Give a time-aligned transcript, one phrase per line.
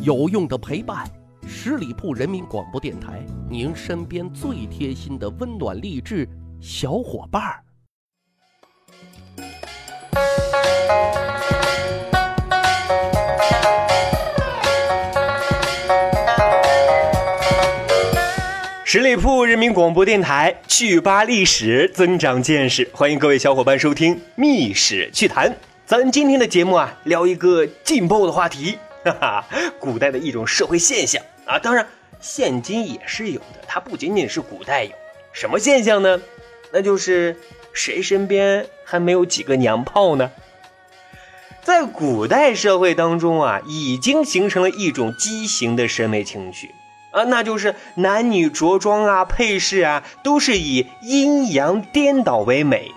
[0.00, 1.04] 有用的陪伴，
[1.44, 6.28] 十里铺人民广播电台，您身边最贴心的温暖励志
[6.60, 7.60] 小伙伴儿。
[18.84, 25.50] 十里铺人民广播电台，趣吧历史，增长见识，欢迎各位小伙伴收听《密史趣谈》。
[25.84, 28.78] 咱今天的节目啊，聊一个劲爆的话题，
[29.10, 31.86] 哈哈，古代的一种社会现象啊，当然
[32.20, 34.90] 现今也是有的，它不仅仅是古代有。
[35.32, 36.20] 什么现象呢？
[36.72, 37.36] 那就是
[37.72, 40.30] 谁身边还没有几个娘炮呢？
[41.62, 46.70] 在古代社会当中啊，已经形成了一种畸形的审美情趣。
[47.10, 52.90] 啊，那就是男女着装啊、配饰啊，都是以阴阳颠倒为美，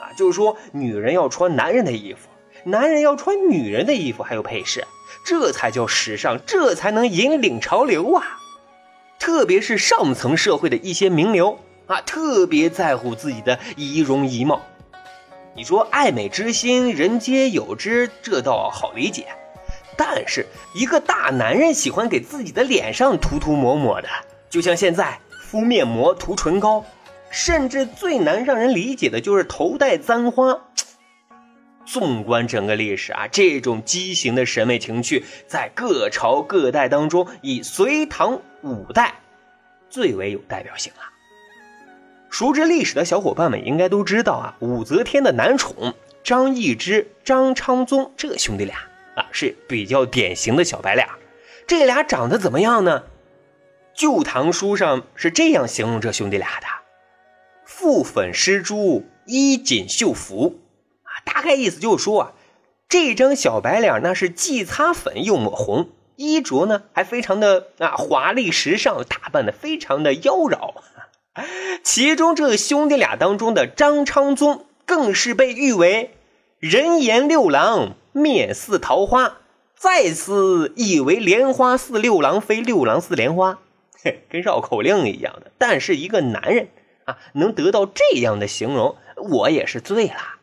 [0.00, 2.28] 啊，就是说女人要穿男人的衣服，
[2.64, 4.84] 男人要穿女人的衣服，还有配饰，
[5.24, 8.38] 这才叫时尚，这才能引领潮流啊！
[9.18, 14.62] 特别是上层社会的一些名流啊，特别在乎自己的仪容仪貌。
[15.54, 19.26] 你说爱美之心，人皆有之，这倒好理解。
[19.96, 24.08] 但是，一个大男人喜欢给自己的脸上涂涂抹抹的，
[24.48, 26.84] 就像现在敷面膜、涂唇膏，
[27.28, 30.58] 甚至最难让人理解的就是头戴簪花。
[31.86, 39.14] 纵观整个历史啊，这种畸形的审美情趣，在各朝各代当中，以隋唐五代
[39.88, 41.00] 最为有代表性了。
[42.28, 48.76] 熟知历史的小伙伴们应该都知道啊，武则天的男宠张易之、张昌宗这兄弟俩。
[49.16, 51.04] 啊，是比较典型的小白脸，
[51.66, 53.00] 这俩长得怎么样呢？
[53.92, 56.66] 《旧唐书》上是这样形容这兄弟俩的：
[57.66, 60.60] 覆粉施朱，衣锦绣服。
[61.40, 62.32] 大概意思就是说啊，
[62.86, 70.74] 这张小白脸那是既擦粉又抹红，衣着呢还非常的啊华丽时尚，打扮的非常的妖娆。
[71.82, 76.10] 其中这兄弟俩当中的张昌宗，更是被誉为
[76.58, 77.94] 人言六郎。
[78.12, 79.38] 面似桃花，
[79.74, 83.60] 再次以为莲花似六郎，非六郎似莲花，
[84.28, 85.52] 跟绕口令一样的。
[85.56, 86.68] 但是一个男人
[87.06, 90.39] 啊，能得到这样的形容，我也是醉了。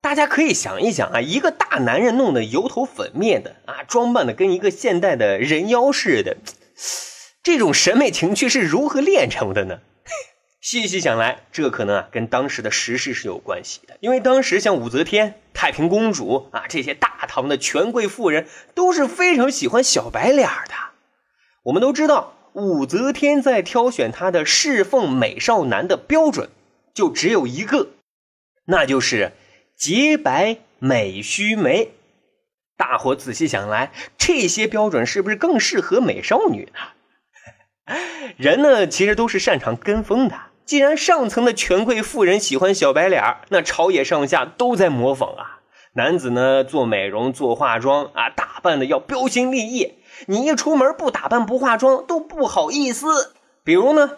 [0.00, 6.36] 大家可以想一想啊，一个大男人弄得油头粉面的啊，装扮的跟一个现代的人妖似的，
[7.42, 9.80] 这种审美情趣是如何练成的呢？
[10.60, 13.96] 细细想来，这可能啊跟当时的时事是有关系的。
[14.00, 20.74] 因为当时像武则天、太平公主啊这些大唐的权贵妇人都是非常喜欢小白脸的。
[21.62, 26.50] 我们都知道，武则天在挑选她的侍奉美少男的标准
[26.92, 27.88] 就只有一个，
[28.66, 29.32] 那就是
[29.78, 31.92] 洁白美须眉。
[32.76, 37.94] 大伙仔细想来，这些标准是不是更适合美少女呢？
[38.36, 40.34] 人呢，其实都是擅长跟风的。
[40.64, 45.60] 既然上层的权贵妇人喜欢小白脸，那朝野上下都在模仿啊。
[45.92, 49.94] 男子呢做美容做化妆啊，打扮的要标新立异。
[50.26, 53.32] 你一出门不打扮不化妆都不好意思。
[53.62, 54.08] 比如呢，《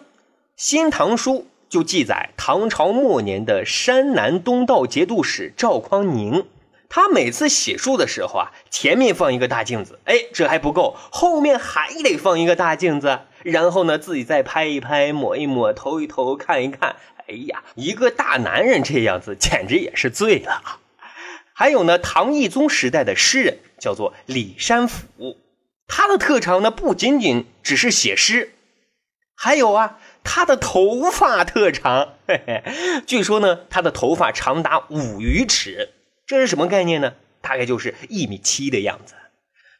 [0.55, 1.33] 新唐书》
[1.71, 6.45] 就记载唐朝末年的山南东道节度使赵匡宁，
[6.89, 13.21] 他每次写书的时候啊，前面放一个大镜子，哎，这还不够，后面还得放一个大镜子。
[13.43, 16.97] 然后呢，自己再拍一拍，抹一抹，投一投，看一看。
[17.29, 20.79] 哎呀，一个大男人这样子，简直也是醉了。
[21.53, 25.37] 还有呢，唐懿宗时代的诗人叫做李山甫，
[25.87, 28.51] 他的特长呢不仅仅只是写诗，
[29.35, 32.13] 还有啊，他的头发特长。
[32.27, 32.63] 嘿嘿，
[33.05, 35.89] 据说呢，他的头发长达五余尺，
[36.25, 37.13] 这是什么概念呢？
[37.41, 39.15] 大概就是一米七的样子。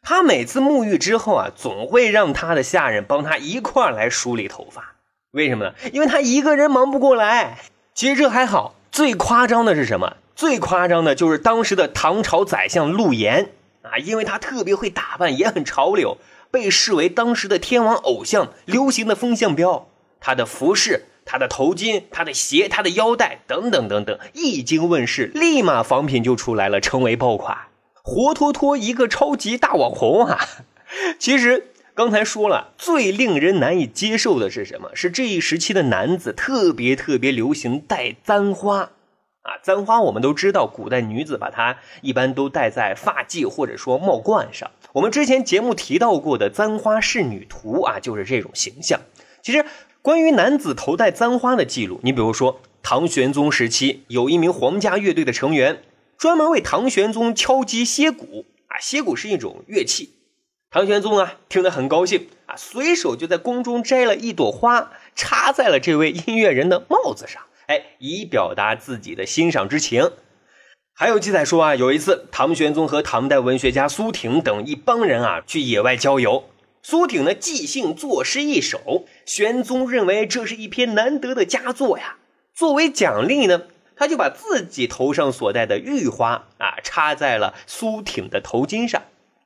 [0.02, 4.96] 他每次沐浴之后啊，总会让他的下人帮他一块儿来梳理头发。
[5.32, 5.74] 为什么呢？
[5.94, 7.60] 因为他一个人忙不过来。
[7.94, 10.18] 其实这还好，最夸张的是什么？
[10.36, 13.52] 最夸张的就是当时的唐朝宰相陆延
[13.84, 16.18] 啊，因为他特别会打扮，也很潮流，
[16.50, 19.88] 被视为当时的天王偶像，流行的风向标。
[20.22, 27.58] 他的服饰、他的头巾、他的鞋、他的腰带等等等等，一经问世，立马仿品就出来了，成为爆款。
[28.04, 30.40] 活脱脱一个超级大网红啊！
[31.20, 34.92] 其实刚才说了，最令人难以接受的是什么？
[34.96, 38.92] 是这一时期的男子特别特别流行戴簪花
[39.42, 39.58] 啊！
[39.64, 44.70] 簪花我们都知道，古代女子把它一般都戴在发髻或者说帽冠上。
[44.94, 49.00] 我们之前节目提到过的《簪花仕女图》啊，就是这种形象。
[49.44, 49.66] 其实
[50.02, 55.84] 关于男子头戴簪花的记录，你比如说唐玄宗时期有一名皇家乐队的成员。
[56.18, 60.14] 专门为唐玄宗敲击蝎鼓啊，蝎鼓是一种乐器。
[60.70, 70.12] 唐玄宗啊，听得很高兴啊，随手就在宫中摘了一朵花，插在了这位音乐人的帽子上，哎，以表达自己的欣赏之情。
[70.94, 76.44] 还有记载说啊，有一次唐玄宗和唐代文学家苏挺等一帮人啊去野外郊游，
[76.84, 82.18] 苏挺呢即兴作诗一首，玄宗认为这是一篇难得的佳作呀，
[82.54, 83.62] 作为奖励呢，
[83.96, 89.04] 他就把自己头上所戴的玉花啊插在了苏挺的头巾上，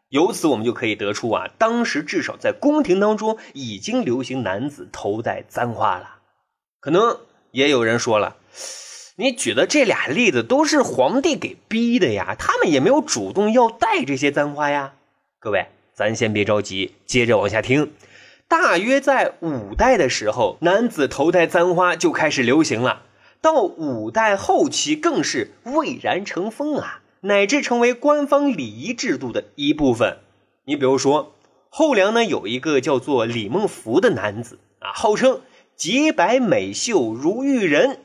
[0.09, 6.15] 由此我们就可以得出啊，当时至少在宫廷当中已经流行男子头戴簪花了，
[6.79, 7.19] 可能
[7.51, 8.37] 也有人说了。
[9.17, 14.95] 你举的这俩例子都是皇帝给逼的呀，他们也没有主动要戴这些簪花呀。
[15.39, 17.93] 各位，咱先别着急，接着往下听。
[18.47, 23.01] 大约在五代的时候，男子头戴簪花就开始流行了，
[23.41, 30.19] 到五代后期更是蔚然成风啊，乃至成为官方礼仪制度的一部分。
[30.65, 31.33] 你比如说，
[31.69, 35.41] 后梁呢有一个叫做李孟福的男子啊，号称
[35.75, 37.99] 洁白美秀如玉人。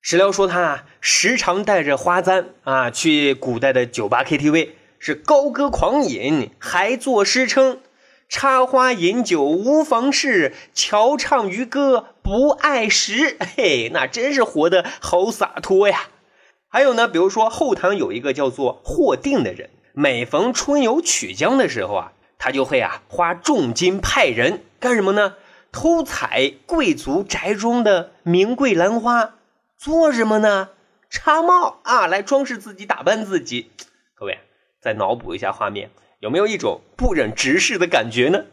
[0.00, 7.78] 史料说他啊，时常带着花簪啊去古代的酒吧 KTV，是高歌狂饮，还作诗称
[8.32, 16.08] ：“插花饮酒无妨事，乔唱渔歌不碍事。”嘿，那真是活得好洒脱呀！
[16.66, 25.34] 还有呢，比如说后唐有一个叫做霍定的人，每逢春游曲江的时候啊，他就会啊花重金派人干什么呢？
[25.70, 29.34] 偷采贵族宅中的名贵兰花。
[29.76, 30.70] 做什么呢？
[31.10, 33.70] 插帽啊，来装饰自己，打扮自己。
[34.14, 34.38] 各位，
[34.80, 35.90] 再脑补一下画面，
[36.22, 38.44] 有没有一种不忍直视的感觉呢？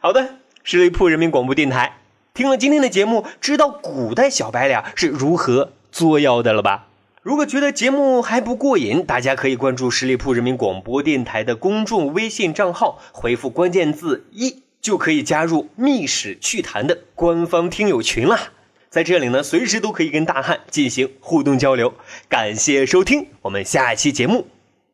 [0.00, 1.98] 好的，十里铺人民广播电台，
[2.34, 6.88] 听了今天的节目，知道古代小白脸是如何作妖的了吧？
[7.22, 18.50] 如果觉得节目还不过瘾，大家可以关注十里铺人民广播电台的公众微信账号，回复关键字一，就可以加入密史趣谈的官方听友群啦。
[18.90, 21.94] 在这里呢，随时都可以跟大汉进行互动交流。
[22.28, 24.48] 感谢收听，我们下期节目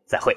[0.04, 0.36] 再会。